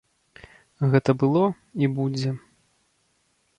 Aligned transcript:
Гэта 0.93 1.11
было 1.25 1.45
і 1.83 1.91
будзе. 2.01 2.29